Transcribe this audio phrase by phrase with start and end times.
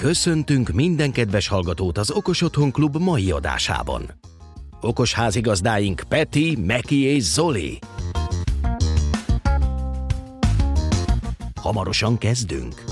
[0.00, 4.10] Köszöntünk minden kedves hallgatót az Okos Otthon Klub mai adásában.
[4.80, 7.78] Okos házigazdáink Peti, Meki és Zoli.
[11.54, 12.84] Hamarosan kezdünk.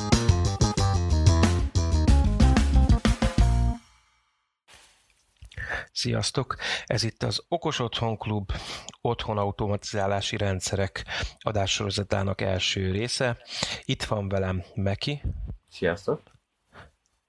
[5.93, 6.57] Sziasztok!
[6.86, 8.53] Ez itt az Okos Otthon Klub
[9.00, 11.04] otthon automatizálási rendszerek
[11.39, 13.39] adássorozatának első része.
[13.85, 15.22] Itt van velem Meki.
[15.68, 16.38] Sziasztok!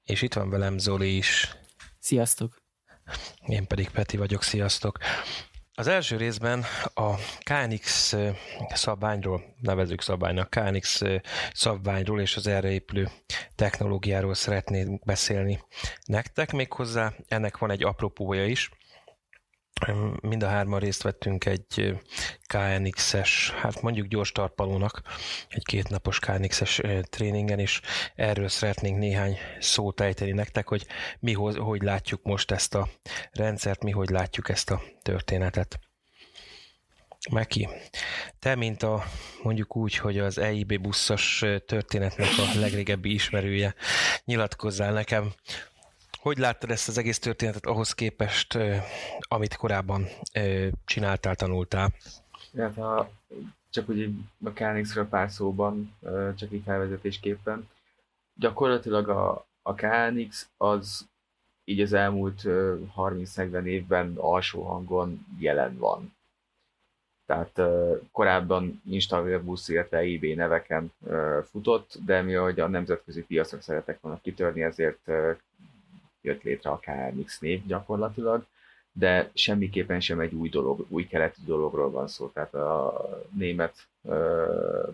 [0.10, 1.56] És itt van velem Zoli is.
[2.00, 2.62] Sziasztok!
[3.48, 4.98] Én pedig Peti vagyok, sziasztok!
[5.74, 6.64] Az első részben
[6.94, 8.16] a KNX
[8.74, 11.02] szabványról, nevezük szabványnak, KNX
[11.54, 13.10] szabványról és az erre épülő
[13.56, 15.60] technológiáról szeretnék beszélni
[16.06, 16.52] nektek.
[16.52, 18.70] Méghozzá ennek van egy apropója is,
[20.22, 22.00] Mind a hárman részt vettünk egy
[22.48, 25.02] KNX-es, hát mondjuk gyors tarpalónak,
[25.50, 27.82] egy kétnapos KNX-es tréningen, és
[28.16, 30.86] erről szeretnénk néhány szót ejteni nektek, hogy
[31.20, 32.88] mi hogy, látjuk most ezt a
[33.32, 35.80] rendszert, mi hogy látjuk ezt a történetet.
[37.32, 37.68] Meki,
[38.40, 39.04] te, mint a
[39.44, 43.76] mondjuk úgy, hogy az EIB buszos történetnek a legrégebbi ismerője,
[44.26, 45.34] nyilatkozzál nekem,
[46.20, 48.58] hogy láttad ezt az egész történetet ahhoz képest,
[49.20, 50.08] amit korábban
[50.86, 51.94] csináltál, tanultál?
[52.58, 53.10] Hát ha
[53.70, 55.98] csak úgy a KNX-ről pár szóban,
[56.36, 57.70] csak így felvezetésképpen.
[58.40, 61.08] Gyakorlatilag a, a KNX az
[61.64, 66.18] így az elmúlt 30-40 évben alsó hangon jelen van.
[67.26, 67.62] Tehát
[68.12, 70.94] korábban Instagram busz, illetve eBay neveken
[71.44, 75.12] futott, de mi ahogy a nemzetközi piacok szeretek volna kitörni, ezért
[76.22, 78.46] jött létre a KMX név gyakorlatilag,
[78.92, 82.28] de semmiképpen sem egy új dolog, új keletű dologról van szó.
[82.28, 83.02] Tehát a
[83.36, 83.88] német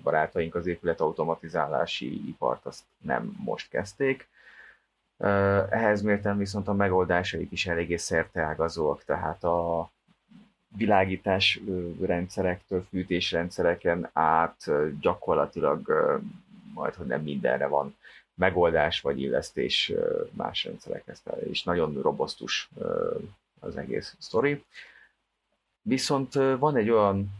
[0.03, 4.27] barátaink az épület automatizálási ipart azt nem most kezdték.
[5.69, 9.91] Ehhez mértem viszont a megoldásaik is eléggé szerteágazóak, tehát a
[10.77, 11.61] világítás
[12.01, 16.11] rendszerektől, fűtésrendszereken át gyakorlatilag
[16.73, 17.95] majd, hogy nem mindenre van
[18.35, 19.94] megoldás vagy illesztés
[20.31, 21.23] más rendszerekhez.
[21.50, 22.69] És nagyon robosztus
[23.59, 24.63] az egész sztori.
[25.81, 27.31] Viszont van egy olyan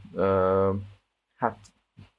[1.36, 1.58] hát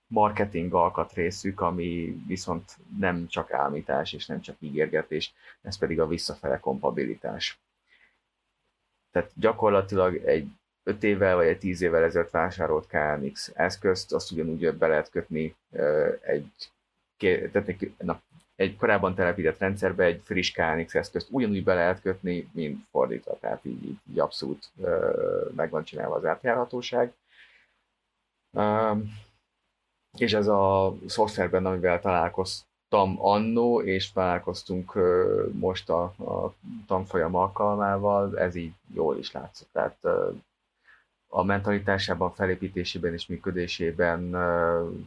[0.07, 6.61] marketing alkatrészük, ami viszont nem csak álmítás és nem csak ígérgetés, ez pedig a visszafele
[6.61, 7.59] kompabilitás.
[9.11, 10.49] Tehát gyakorlatilag egy
[10.83, 15.55] 5 évvel vagy egy 10 évvel ezelőtt vásárolt KNX eszközt, azt ugyanúgy be lehet kötni
[16.21, 16.71] egy,
[17.19, 18.21] tehát egy, na,
[18.57, 23.65] egy korábban telepített rendszerbe egy friss KNX eszközt ugyanúgy be lehet kötni, mint fordítva, tehát
[23.65, 27.13] így, így, abszolút uh, meg van csinálva az átjárhatóság.
[28.51, 29.15] Um,
[30.19, 36.55] és ez a szoftverben, amivel találkoztam annó, és találkoztunk uh, most a, a
[36.87, 39.69] tanfolyam alkalmával, ez így jól is látszott.
[39.73, 40.35] Tehát uh,
[41.29, 45.07] a mentalitásában, felépítésében és működésében uh,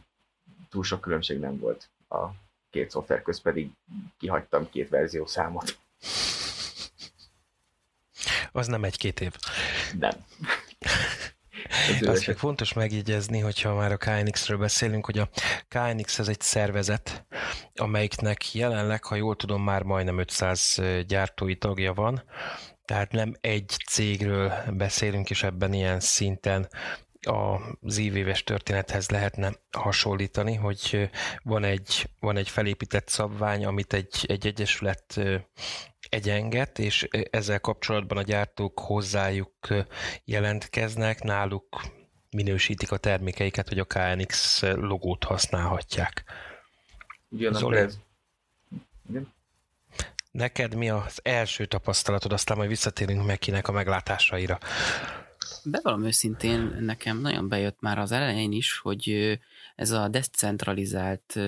[0.68, 2.28] túl sok különbség nem volt a
[2.70, 3.70] két szoftver közt pedig
[4.18, 5.78] kihagytam két verzió számot.
[8.52, 9.32] Az nem egy-két év.
[9.98, 10.12] Nem.
[12.00, 15.28] Azt még fontos megjegyezni, hogyha már a KNX-ről beszélünk, hogy a
[15.68, 17.26] KNX ez egy szervezet,
[17.74, 22.22] amelyiknek jelenleg, ha jól tudom, már majdnem 500 gyártói tagja van,
[22.84, 26.68] tehát nem egy cégről beszélünk, és ebben ilyen szinten
[27.80, 31.10] az ívéves történethez lehetne hasonlítani, hogy
[31.42, 35.20] van egy, van egy felépített szabvány, amit egy, egy egyesület
[36.08, 39.68] egyenget, és ezzel kapcsolatban a gyártók hozzájuk
[40.24, 41.80] jelentkeznek, náluk
[42.30, 46.24] minősítik a termékeiket, hogy a KNX logót használhatják.
[47.28, 47.98] Ugyanakkor ez...
[49.08, 49.32] Igen?
[50.30, 54.58] Neked mi az első tapasztalatod, aztán majd visszatérünk Mekinek a meglátásaira
[55.64, 59.38] bevallom őszintén, nekem nagyon bejött már az elején is, hogy
[59.76, 61.38] ez a decentralizált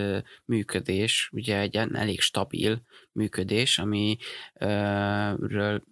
[0.44, 2.82] működés, ugye egy elég stabil
[3.12, 5.82] működés, amiről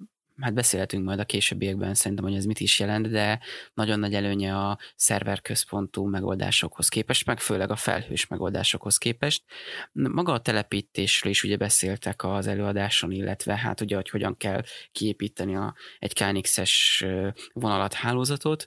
[0.40, 3.40] hát beszélhetünk majd a későbbiekben szerintem, hogy ez mit is jelent, de
[3.74, 9.44] nagyon nagy előnye a szerverközpontú megoldásokhoz képest, meg főleg a felhős megoldásokhoz képest.
[9.92, 15.56] Maga a telepítésről is ugye beszéltek az előadáson, illetve hát ugye, hogy hogyan kell kiépíteni
[15.56, 17.04] a, egy KNX-es
[17.52, 18.66] vonalat hálózatot.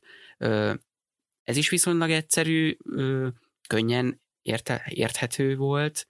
[1.44, 2.78] Ez is viszonylag egyszerű,
[3.68, 6.08] könnyen érte, érthető volt,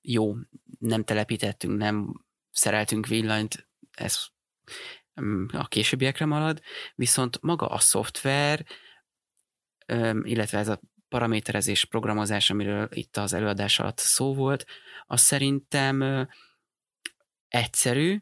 [0.00, 0.34] jó,
[0.78, 4.26] nem telepítettünk, nem szereltünk villanyt, ez
[5.52, 6.60] a későbbiekre marad,
[6.94, 8.66] viszont maga a szoftver,
[10.22, 14.66] illetve ez a paraméterezés, programozás, amiről itt az előadás alatt szó volt,
[15.06, 16.28] az szerintem
[17.48, 18.20] egyszerű,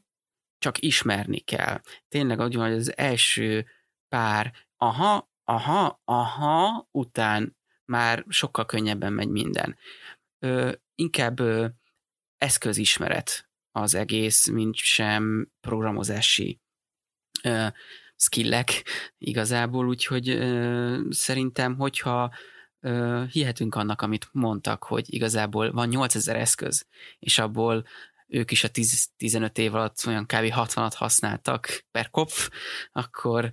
[0.58, 1.80] csak ismerni kell.
[2.08, 3.66] Tényleg úgy van, hogy az első
[4.08, 9.76] pár aha, aha, aha után már sokkal könnyebben megy minden.
[10.38, 11.66] Ö, inkább ö,
[12.38, 16.60] eszközismeret az egész, mint sem programozási
[17.42, 17.66] ö,
[18.16, 18.84] skillek
[19.18, 22.34] igazából, úgyhogy ö, szerintem, hogyha
[22.80, 26.86] ö, hihetünk annak, amit mondtak, hogy igazából van 8000 eszköz,
[27.18, 27.86] és abból
[28.26, 30.52] ők is a 10, 15 év alatt olyan kb.
[30.54, 32.50] 60-at használtak per kopf,
[32.92, 33.50] akkor,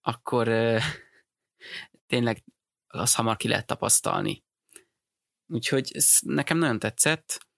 [0.00, 0.78] akkor ö,
[2.06, 2.44] tényleg
[2.86, 4.44] az hamar ki lehet tapasztalni.
[5.46, 7.52] Úgyhogy ez nekem nagyon tetszett.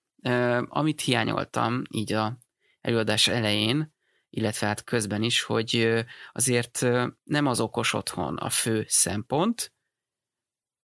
[0.68, 2.38] Amit hiányoltam így a
[2.80, 3.94] előadás elején,
[4.30, 6.86] illetve hát közben is, hogy azért
[7.24, 9.72] nem az okos otthon a fő szempont,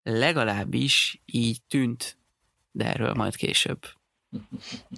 [0.03, 2.19] legalábbis így tűnt,
[2.71, 3.87] de erről majd később.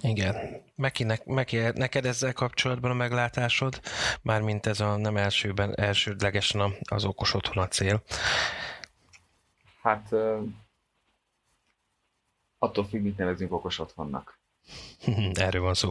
[0.01, 0.35] Igen.
[0.75, 3.81] Meki, ne, Meki, neked ezzel kapcsolatban a meglátásod?
[4.21, 8.03] Mármint ez a nem elsőben, elsődlegesen az okos otthon a cél.
[9.81, 10.09] Hát
[12.63, 14.39] attól függ, mit nevezünk okos otthonnak.
[15.33, 15.89] Erről van szó.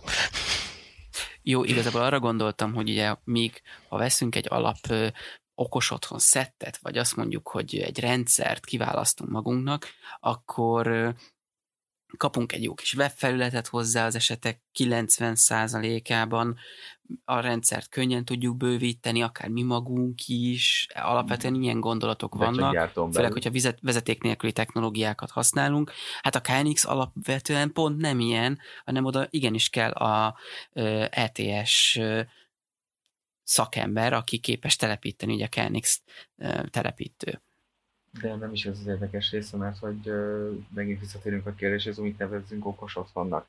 [1.42, 5.08] Jó, igazából arra gondoltam, hogy ugye még ha veszünk egy alap ö,
[5.54, 9.86] okos otthon szettet, vagy azt mondjuk, hogy egy rendszert kiválasztunk magunknak,
[10.20, 11.14] akkor
[12.16, 16.58] kapunk egy jó kis webfelületet hozzá az esetek 90%-ában,
[17.24, 23.32] a rendszert könnyen tudjuk bővíteni, akár mi magunk is, alapvetően ilyen gondolatok De vannak, főleg,
[23.32, 25.92] hogyha vezeték nélküli technológiákat használunk.
[26.20, 30.36] Hát a KNX alapvetően pont nem ilyen, hanem oda igenis kell a
[31.10, 31.98] ETS
[33.42, 36.02] szakember, aki képes telepíteni ugye a KNX
[36.70, 37.42] telepítő.
[38.10, 42.18] De nem is ez az érdekes része, mert hogy uh, megint visszatérünk a kérdéshez, amit
[42.18, 43.46] nevezzünk okos otthonnak.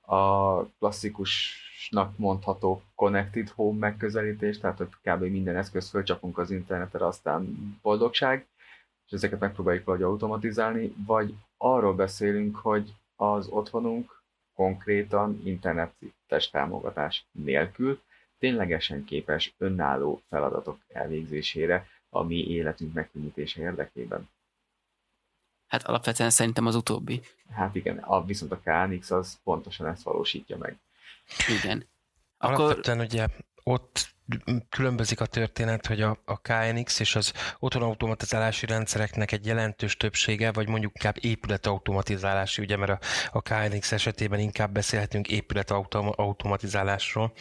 [0.00, 5.22] A klasszikusnak mondható connected home megközelítés, tehát hogy kb.
[5.22, 8.46] minden eszköz fölcsapunk az internetre, aztán boldogság,
[9.06, 14.22] és ezeket megpróbáljuk valahogy automatizálni, vagy arról beszélünk, hogy az otthonunk
[14.54, 18.00] konkrétan internetes támogatás nélkül
[18.38, 24.28] ténylegesen képes önálló feladatok elvégzésére, a mi életünk megkönnyítése érdekében.
[25.66, 27.20] Hát alapvetően szerintem az utóbbi.
[27.50, 30.76] Hát igen, a, viszont a KNX az pontosan ezt valósítja meg.
[31.62, 31.86] Igen.
[32.36, 32.60] Akkor...
[32.60, 33.26] Alapvetően ugye
[33.64, 34.12] ott
[34.68, 40.68] különbözik a történet, hogy a, a KNX és az otthonautomatizálási rendszereknek egy jelentős többsége, vagy
[40.68, 42.98] mondjuk inkább épületautomatizálási, ugye, mert a,
[43.32, 47.32] a KNX esetében inkább beszélhetünk épületautomatizálásról,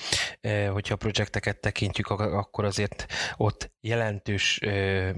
[0.42, 3.06] e, hogyha a projekteket tekintjük, akkor azért
[3.38, 5.14] ott jelentős e,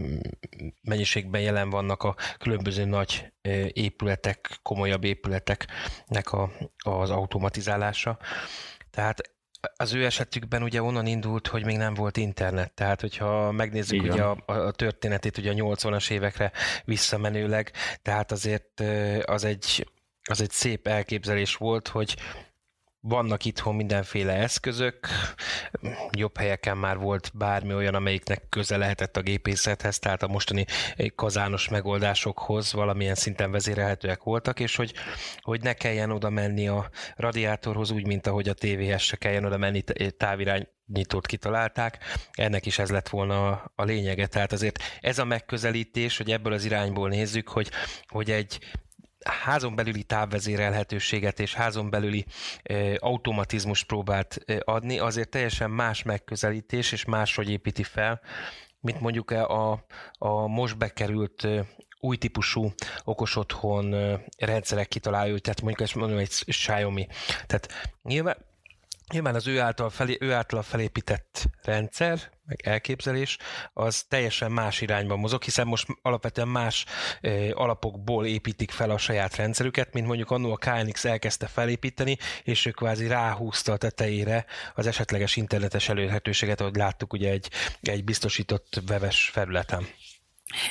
[0.82, 8.20] mennyiségben jelen vannak a különböző nagy e, épületek, komolyabb épületeknek a, az automatizálása.
[8.90, 9.33] Tehát
[9.76, 14.14] az ő esetükben ugye onnan indult, hogy még nem volt internet, tehát hogyha megnézzük Igen.
[14.14, 16.52] ugye a, a történetét ugye a 80-as évekre
[16.86, 17.72] visszamenőleg,
[18.02, 18.84] tehát azért
[19.26, 19.88] az egy,
[20.24, 22.16] az egy szép elképzelés volt, hogy
[23.06, 25.08] vannak itthon mindenféle eszközök,
[26.12, 30.66] jobb helyeken már volt bármi olyan, amelyiknek köze lehetett a gépészethez, tehát a mostani
[31.16, 34.94] kazános megoldásokhoz valamilyen szinten vezérelhetőek voltak, és hogy,
[35.42, 39.58] hogy ne kelljen oda menni a radiátorhoz úgy, mint ahogy a tévéhez se kelljen oda
[39.58, 39.84] menni
[40.18, 41.98] távirány nyitót kitalálták,
[42.32, 44.28] ennek is ez lett volna a, a lényege.
[44.28, 47.72] Tehát azért ez a megközelítés, hogy ebből az irányból nézzük, hogy,
[48.08, 48.60] hogy egy
[49.24, 52.26] házon belüli távvezérelhetőséget és házon belüli
[52.64, 58.22] e, automatizmus próbált e, adni, azért teljesen más megközelítés és máshogy építi fel,
[58.80, 59.86] mint mondjuk a,
[60.18, 61.66] a most bekerült e,
[62.00, 63.96] új típusú okos otthon
[64.38, 67.08] rendszerek kitalálói, tehát mondjuk ezt mondom egy Xiaomi.
[67.46, 68.38] Tehát nyilván
[69.12, 73.38] Nyilván az ő által, felé, ő által felépített rendszer, meg elképzelés,
[73.74, 76.86] az teljesen más irányba mozog, hiszen most alapvetően más
[77.52, 82.72] alapokból építik fel a saját rendszerüket, mint mondjuk annó a KNX elkezdte felépíteni, és ő
[82.72, 84.46] kvázi ráhúzta a tetejére
[84.76, 87.50] az esetleges internetes elérhetőséget, ahogy láttuk ugye egy,
[87.82, 89.88] egy biztosított weves felületen.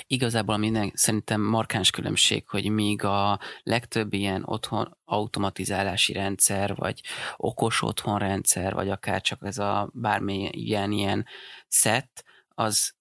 [0.07, 7.01] Igazából minden szerintem markáns különbség, hogy míg a legtöbb ilyen otthon automatizálási rendszer, vagy
[7.37, 11.27] okos otthonrendszer, vagy akár csak ez a bármilyen ilyen
[11.69, 12.95] set, az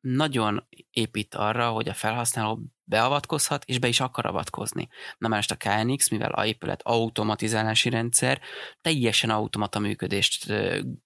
[0.00, 4.88] nagyon épít arra, hogy a felhasználó beavatkozhat, és be is akar avatkozni.
[5.18, 8.40] Na most a KNX, mivel a épület automatizálási rendszer,
[8.80, 10.52] teljesen automata működést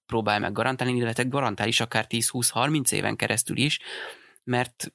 [0.05, 3.79] próbál meg garantálni, illetve garantál is akár 10-20-30 éven keresztül is,
[4.43, 4.93] mert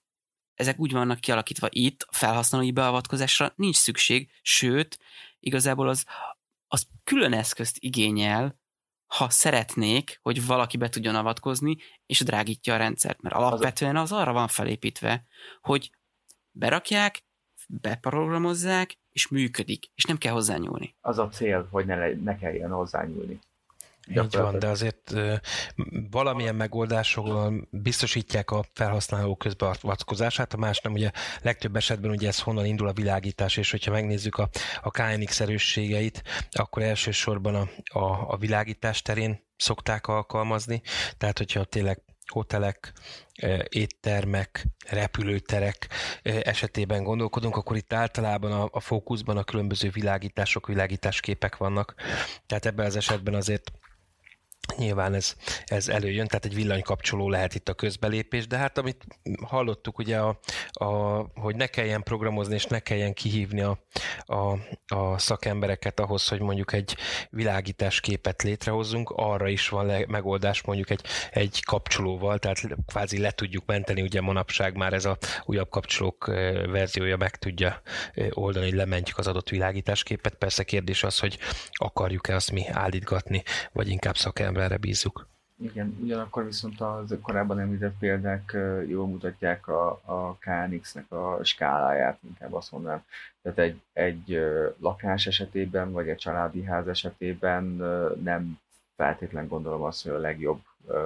[0.58, 4.98] ezek úgy vannak kialakítva itt, felhasználói beavatkozásra nincs szükség, sőt,
[5.40, 6.04] igazából az,
[6.66, 8.58] az külön eszközt igényel,
[9.06, 14.32] ha szeretnék, hogy valaki be tudjon avatkozni, és drágítja a rendszert, mert alapvetően az arra
[14.32, 15.24] van felépítve,
[15.60, 15.90] hogy
[16.50, 17.24] berakják,
[17.68, 20.96] beprogramozzák, és működik, és nem kell hozzányúlni.
[21.00, 23.38] Az a cél, hogy ne, le, ne kelljen hozzányúlni.
[24.08, 25.14] Így van, de azért
[26.10, 31.10] valamilyen megoldásokon biztosítják a felhasználó közbeavatkozását, a más nem, ugye
[31.42, 34.48] legtöbb esetben ugye ez honnan indul a világítás, és hogyha megnézzük a,
[34.82, 40.82] a KNX erősségeit, akkor elsősorban a, a, a világítás terén szokták alkalmazni,
[41.18, 42.92] tehát hogyha tényleg hotelek,
[43.68, 45.88] éttermek, repülőterek
[46.22, 51.94] esetében gondolkodunk, akkor itt általában a, a fókuszban a különböző világítások, világításképek vannak.
[52.46, 53.72] Tehát ebben az esetben azért
[54.76, 55.34] Nyilván ez,
[55.66, 59.06] ez előjön, tehát egy villanykapcsoló lehet itt a közbelépés, de hát amit
[59.42, 60.38] hallottuk ugye, a,
[60.72, 60.86] a,
[61.34, 63.78] hogy ne kelljen programozni és ne kelljen kihívni a,
[64.26, 64.58] a,
[64.94, 66.96] a szakembereket ahhoz, hogy mondjuk egy
[67.30, 73.30] világítás képet létrehozzunk, arra is van le, megoldás mondjuk egy, egy kapcsolóval, tehát kvázi le
[73.30, 76.26] tudjuk menteni, ugye manapság már ez a újabb kapcsolók
[76.70, 77.80] verziója meg tudja
[78.30, 80.34] oldani, hogy lementjük az adott világításképet.
[80.34, 81.38] Persze kérdés az, hogy
[81.72, 85.26] akarjuk-e azt mi állítgatni, vagy inkább szakember erre bízzuk.
[85.60, 92.54] Igen, ugyanakkor viszont az korábban említett példák jól mutatják a, a KNX-nek a skáláját, inkább
[92.54, 93.04] azt mondanám.
[93.42, 94.40] Tehát egy, egy
[94.78, 97.64] lakás esetében, vagy egy családi ház esetében
[98.22, 98.60] nem
[98.96, 100.60] feltétlen gondolom azt, hogy a legjobb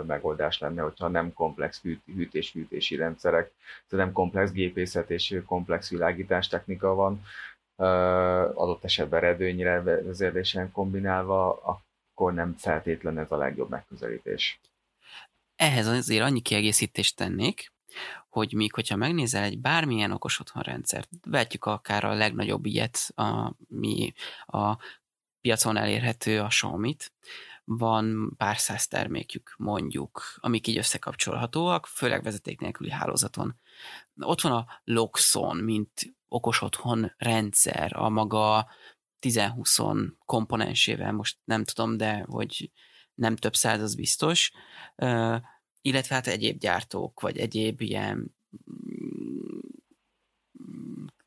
[0.06, 1.82] megoldás lenne, hogyha nem komplex
[2.14, 3.52] hűtés-fűtési rendszerek,
[3.88, 7.22] tehát nem komplex gépészet és komplex világítás technika van,
[8.54, 11.60] adott esetben redőnyre vezérlésen kombinálva,
[12.12, 14.60] akkor nem feltétlen ez a legjobb megközelítés.
[15.56, 17.72] Ehhez azért annyi kiegészítést tennék,
[18.28, 24.12] hogy míg, hogyha megnézel egy bármilyen okos otthonrendszert, vetjük akár a legnagyobb ilyet, a, mi
[24.46, 24.76] a
[25.40, 27.12] piacon elérhető a Xiaomi-t,
[27.64, 33.54] van pár száz termékük, mondjuk, amik így összekapcsolhatóak, főleg vezeték nélküli hálózaton.
[34.20, 38.66] Ott van a Loxon, mint okos otthon rendszer, a maga
[39.26, 42.70] 10-20 komponensével, most nem tudom, de hogy
[43.14, 44.50] nem több száz, az biztos,
[44.96, 45.36] uh,
[45.80, 48.36] illetve hát egyéb gyártók, vagy egyéb ilyen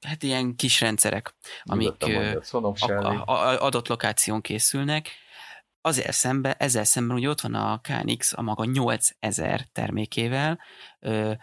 [0.06, 2.40] hát ilyen kis rendszerek, amik a,
[2.80, 5.10] a, a, adott lokáción készülnek.
[5.82, 10.60] Azért szembe, ezzel szemben hogy ott van a KNX a maga 8000 termékével,
[11.00, 11.34] ö,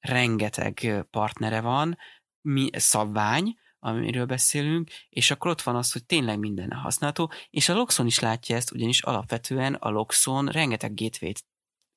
[0.00, 1.98] rengeteg partnere van,
[2.40, 7.74] mi, szabvány, amiről beszélünk, és akkor ott van az, hogy tényleg minden használható, és a
[7.74, 11.32] Loxon is látja ezt, ugyanis alapvetően a Loxon rengeteg gateway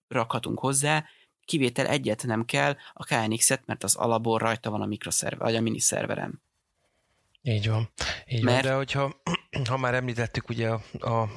[0.07, 1.05] rakhatunk hozzá,
[1.45, 5.61] kivétel egyet nem kell, a KNX-et, mert az alapból rajta van a mikroszerver, vagy a
[5.61, 6.41] miniszerverem.
[7.41, 7.89] Így van.
[8.27, 8.61] Így mert...
[8.61, 9.21] van, de hogyha
[9.69, 11.29] ha már említettük ugye a, a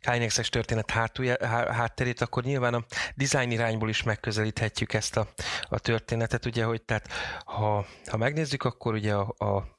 [0.00, 5.28] KNX-es történet hátulja, hátterét, akkor nyilván a design irányból is megközelíthetjük ezt a,
[5.62, 7.08] a történetet, ugye, hogy tehát
[7.44, 9.72] ha, ha megnézzük, akkor ugye a, a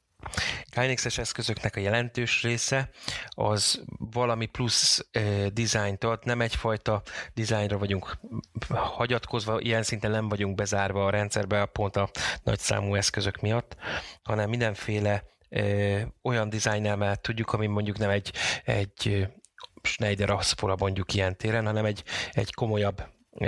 [0.70, 2.89] KNX-es eszközöknek a jelentős része
[3.30, 7.01] az valami plusz eh, dizájnt ad, nem egyfajta
[7.34, 8.18] dizájnra vagyunk
[8.70, 12.10] hagyatkozva, ilyen szinten nem vagyunk bezárva a rendszerbe pont a
[12.44, 13.75] nagyszámú eszközök miatt,
[14.24, 15.24] hanem mindenféle
[16.22, 19.27] olyan dizájn mellett tudjuk, ami mondjuk nem egy, egy
[19.86, 23.04] Schneider Aspora mondjuk ilyen téren, hanem egy, egy komolyabb,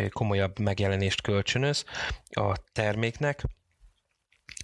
[0.10, 1.84] komolyabb megjelenést kölcsönöz
[2.30, 3.44] a terméknek.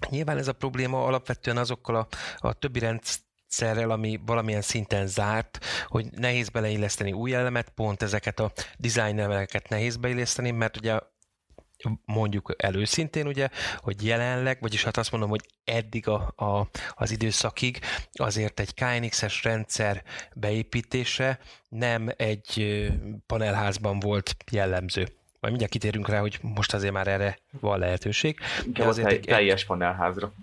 [0.10, 6.12] Nyilván ez a probléma alapvetően azokkal a, a többi rendszerrel, ami valamilyen szinten zárt, hogy
[6.12, 11.00] nehéz beleilleszteni új elemet, pont ezeket a design elemeket nehéz beilleszteni, mert ugye
[12.06, 17.80] mondjuk előszintén, ugye, hogy jelenleg, vagyis hát azt mondom, hogy eddig a, a, az időszakig
[18.14, 22.88] azért egy KNX-es rendszer beépítése nem egy
[23.26, 25.08] panelházban volt jellemző
[25.44, 28.40] majd mindjárt kitérünk rá, hogy most azért már erre van lehetőség.
[28.66, 30.34] Inkább azért egy, teljes panelházra.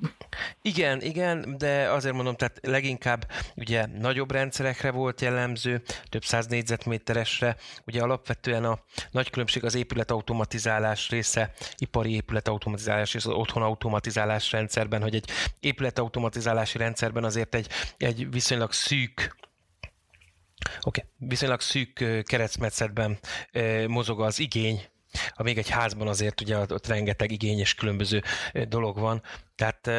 [0.62, 7.56] Igen, igen, de azért mondom, tehát leginkább ugye nagyobb rendszerekre volt jellemző, több száz négyzetméteresre.
[7.86, 15.02] Ugye alapvetően a nagy különbség az épületautomatizálás része, ipari épületautomatizálás és az otthon automatizálás rendszerben,
[15.02, 19.38] hogy egy épületautomatizálási rendszerben azért egy, egy viszonylag szűk
[20.82, 21.28] Oké, okay.
[21.28, 23.18] viszonylag szűk keresztmetszetben
[23.86, 24.88] mozog az igény,
[25.34, 28.22] ha még egy házban azért ugye ott rengeteg igény és különböző
[28.68, 29.22] dolog van,
[29.54, 29.90] tehát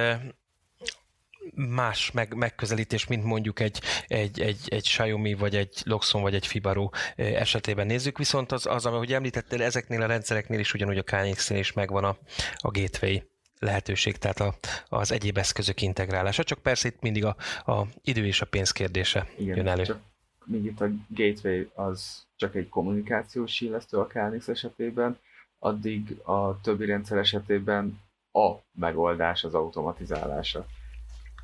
[1.56, 6.48] más meg, megközelítés, mint mondjuk egy, egy, egy, egy Xiaomi, vagy egy Loxon, vagy egy
[6.48, 11.60] Fibaro esetében nézzük, viszont az, az ahogy említettél, ezeknél a rendszereknél is ugyanúgy a KNX-nél
[11.60, 12.18] is megvan a,
[12.58, 13.18] a gateway
[13.60, 14.56] lehetőség, tehát a,
[14.88, 19.28] az egyéb eszközök integrálása, csak persze itt mindig a, a idő és a pénz kérdése
[19.38, 19.84] Igen, jön elő.
[19.84, 20.00] Csak
[20.46, 25.20] még itt a gateway az csak egy kommunikációs sílesztő a KNX esetében,
[25.60, 30.66] addig a többi rendszer esetében a megoldás az automatizálása.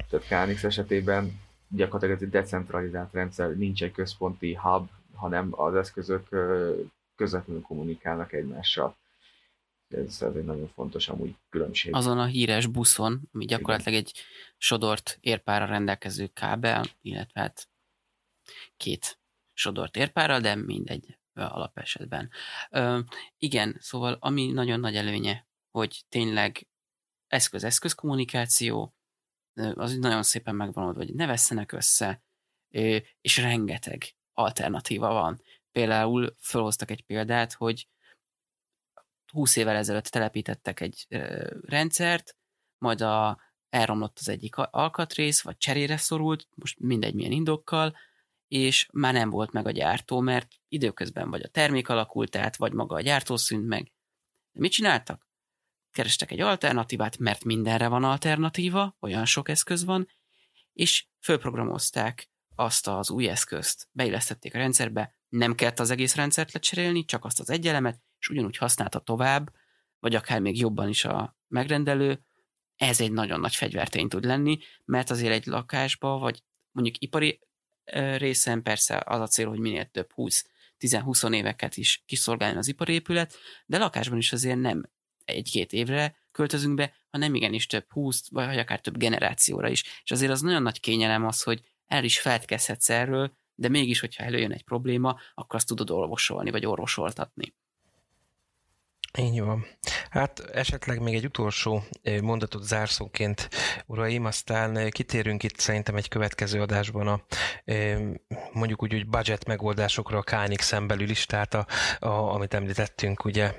[0.10, 6.28] Tehát KNX esetében gyakorlatilag ez egy decentralizált rendszer, nincs egy központi hub, hanem az eszközök
[7.16, 8.98] közvetlenül kommunikálnak egymással.
[9.88, 11.96] Ez, ez egy nagyon fontos amúgy különbség.
[11.96, 14.24] Azon a híres buszon, ami gyakorlatilag egy
[14.58, 17.68] sodort érpára rendelkező kábel, illetve hát
[18.78, 19.20] két
[19.54, 22.30] sodort érpára, de mindegy alapesetben.
[22.70, 23.00] Ö,
[23.38, 26.68] igen, szóval ami nagyon nagy előnye, hogy tényleg
[27.28, 28.97] eszköz-eszköz kommunikáció,
[29.74, 32.22] az nagyon szépen megvan oldva, hogy ne vesszenek össze,
[33.22, 35.42] és rengeteg alternatíva van.
[35.72, 37.88] Például felhoztak egy példát, hogy
[39.32, 41.08] 20 évvel ezelőtt telepítettek egy
[41.62, 42.38] rendszert,
[42.78, 47.98] majd a, elromlott az egyik alkatrész, vagy cserére szorult, most mindegy milyen indokkal,
[48.48, 52.74] és már nem volt meg a gyártó, mert időközben vagy a termék alakult át, vagy
[52.74, 53.92] maga a gyártó szűnt meg.
[54.52, 55.27] De mit csináltak?
[55.98, 60.10] Kerestek egy alternatívát, mert mindenre van alternatíva, olyan sok eszköz van,
[60.74, 67.06] és fölprogramozták azt az új eszközt, beillesztették a rendszerbe, nem kellett az egész rendszert lecserélni,
[67.06, 69.54] csak azt az egy elemet, és ugyanúgy használta tovább,
[70.00, 72.24] vagy akár még jobban is a megrendelő,
[72.76, 77.40] ez egy nagyon nagy fegyvertény tud lenni, mert azért egy lakásba, vagy mondjuk ipari
[78.18, 80.50] részen persze az a cél, hogy minél több 20
[80.80, 84.96] 10-20 éveket is kiszolgáljon az ipari épület, de lakásban is azért nem
[85.28, 89.84] egy-két évre költözünk be, hanem igenis több 20 vagy akár több generációra is.
[90.04, 94.24] És azért az nagyon nagy kényelem az, hogy el is feltkezhetsz erről, de mégis, hogyha
[94.24, 97.54] előjön egy probléma, akkor azt tudod orvosolni, vagy orvosoltatni.
[99.18, 99.66] Így van.
[100.10, 101.84] Hát esetleg még egy utolsó
[102.22, 103.50] mondatot zárszóként,
[103.86, 107.22] uraim, aztán kitérünk itt szerintem egy következő adásban a
[108.52, 111.68] mondjuk úgy, hogy budget megoldásokra a knx belül is, tehát a,
[112.00, 113.54] a, amit említettünk, ugye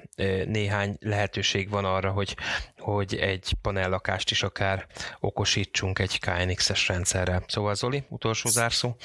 [0.44, 2.36] néhány lehetőség van arra, hogy,
[2.76, 4.86] hogy egy panellakást is akár
[5.20, 7.44] okosítsunk egy KNX-es rendszerrel.
[7.46, 8.96] Szóval Zoli, utolsó zárszó?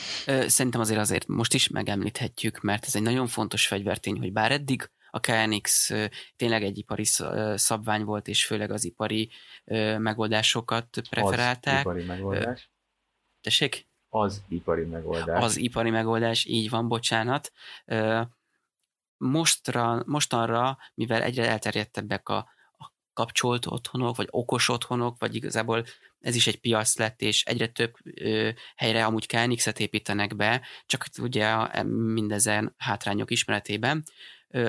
[0.48, 4.90] Szerintem azért azért most is megemlíthetjük, mert ez egy nagyon fontos fegyvertény, hogy bár eddig
[5.16, 5.92] a KNX
[6.36, 7.04] tényleg egy ipari
[7.56, 9.30] szabvány volt, és főleg az ipari
[9.98, 11.76] megoldásokat preferálták.
[11.76, 12.70] Az ipari megoldás.
[13.42, 13.88] Tessék?
[14.10, 15.44] Az ipari megoldás.
[15.44, 17.52] Az ipari megoldás, így van, bocsánat.
[19.18, 22.38] Mostra, mostanra, mivel egyre elterjedtebbek a,
[22.78, 25.86] a kapcsolt otthonok, vagy okos otthonok, vagy igazából
[26.20, 31.06] ez is egy piac lett, és egyre több ö, helyre amúgy KNX-et építenek be, csak
[31.22, 34.04] ugye mindezen hátrányok ismeretében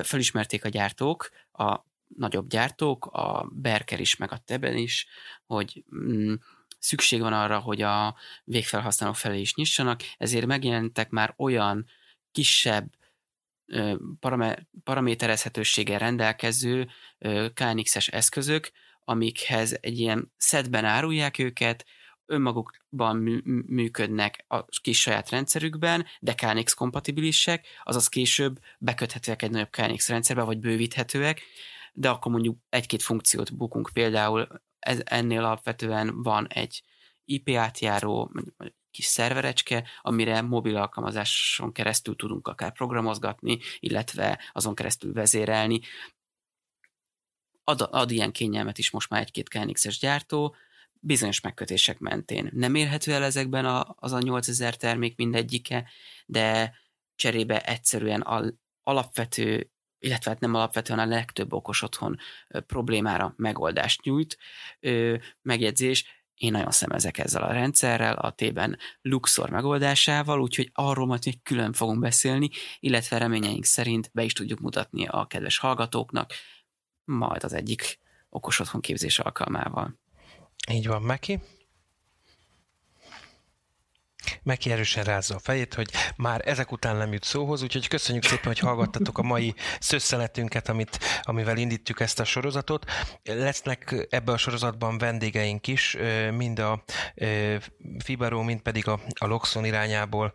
[0.03, 5.07] felismerték a gyártók, a nagyobb gyártók, a Berker is, meg a Teben is,
[5.45, 6.33] hogy mm,
[6.79, 11.85] szükség van arra, hogy a végfelhasználók felé is nyissanak, ezért megjelentek már olyan
[12.31, 12.93] kisebb
[14.83, 16.87] paraméterezhetőséggel rendelkező
[17.53, 21.85] KNX-es eszközök, amikhez egy ilyen szedben árulják őket,
[22.25, 23.17] önmagukban
[23.67, 30.43] működnek a kis saját rendszerükben, de KNX kompatibilisek, azaz később beköthetőek egy nagyobb KNX rendszerbe,
[30.43, 31.41] vagy bővíthetőek,
[31.93, 34.47] de akkor mondjuk egy-két funkciót bukunk, például
[34.79, 36.83] ez, ennél alapvetően van egy
[37.25, 38.31] IP átjáró,
[38.91, 45.79] kis szerverecske, amire mobil alkalmazáson keresztül tudunk akár programozgatni, illetve azon keresztül vezérelni.
[47.63, 50.55] Ad, ad ilyen kényelmet is most már egy-két KNX-es gyártó,
[51.05, 52.49] bizonyos megkötések mentén.
[52.53, 55.89] Nem érhető el ezekben a, az a 8000 termék mindegyike,
[56.25, 56.75] de
[57.15, 58.43] cserébe egyszerűen a
[58.83, 62.17] alapvető, illetve hát nem alapvetően a legtöbb okos otthon
[62.67, 64.37] problémára megoldást nyújt.
[65.41, 71.41] Megjegyzés, én nagyon szemezek ezzel a rendszerrel, a T-ben Luxor megoldásával, úgyhogy arról majd még
[71.43, 76.33] külön fogunk beszélni, illetve reményeink szerint be is tudjuk mutatni a kedves hallgatóknak,
[77.03, 79.99] majd az egyik okos otthon képzés alkalmával.
[80.71, 81.39] Így van, Meki.
[84.43, 88.45] Meki erősen rázza a fejét, hogy már ezek után nem jut szóhoz, úgyhogy köszönjük szépen,
[88.45, 92.85] hogy hallgattatok a mai szösszenetünket, amit, amivel indítjuk ezt a sorozatot.
[93.23, 95.97] Lesznek ebbe a sorozatban vendégeink is,
[96.31, 96.83] mind a
[98.03, 100.33] Fibaro, mind pedig a, a Loxon irányából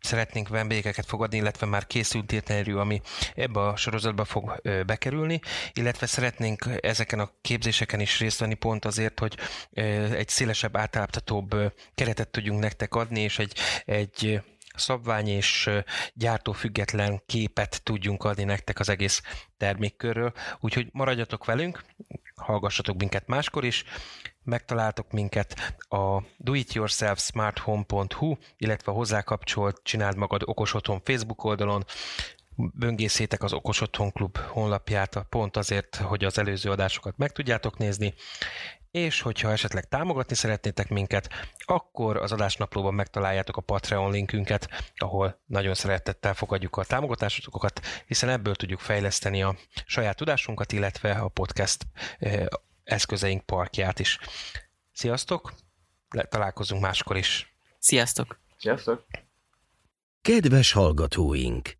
[0.00, 3.00] szeretnénk vendégeket fogadni, illetve már készült interjú, ami
[3.34, 5.40] ebbe a sorozatba fog bekerülni,
[5.72, 9.38] illetve szeretnénk ezeken a képzéseken is részt venni pont azért, hogy
[10.12, 11.54] egy szélesebb, átláthatóbb
[11.94, 14.42] keretet tudjunk nektek adni, és egy, egy
[14.74, 15.70] szabvány és
[16.14, 16.56] gyártó
[17.26, 19.22] képet tudjunk adni nektek az egész
[19.56, 20.32] termékkörről.
[20.60, 21.84] Úgyhogy maradjatok velünk,
[22.34, 23.84] hallgassatok minket máskor is,
[24.42, 31.84] megtaláltok minket a doityourselfsmarthome.hu, illetve a hozzá kapcsolt Csináld Magad Okos Otthon Facebook oldalon,
[32.56, 38.14] böngészétek az Okos Otthon Klub honlapját pont azért, hogy az előző adásokat meg tudjátok nézni,
[38.90, 45.74] és hogyha esetleg támogatni szeretnétek minket, akkor az adásnaplóban megtaláljátok a Patreon linkünket, ahol nagyon
[45.74, 51.86] szeretettel fogadjuk a támogatásokat, hiszen ebből tudjuk fejleszteni a saját tudásunkat, illetve a podcast
[52.18, 52.44] eh,
[52.90, 54.18] eszközeink parkját is.
[54.92, 55.54] Sziasztok!
[56.28, 57.54] Találkozunk máskor is.
[57.78, 58.40] Sziasztok!
[58.58, 59.04] Sziasztok!
[60.22, 61.79] Kedves hallgatóink!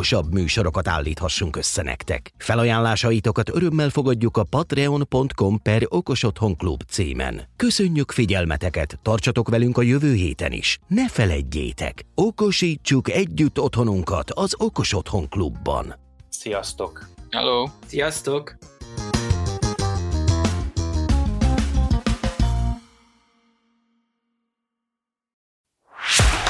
[0.01, 2.33] okosabb műsorokat állíthassunk össze nektek.
[2.37, 7.41] Felajánlásaitokat örömmel fogadjuk a patreon.com per okosotthonklub címen.
[7.55, 10.79] Köszönjük figyelmeteket, tartsatok velünk a jövő héten is.
[10.87, 15.95] Ne feledjétek, okosítsuk együtt otthonunkat az Okos Otthon Klubban.
[16.29, 17.09] Sziasztok!
[17.29, 17.67] Hello!
[17.85, 18.57] Sziasztok!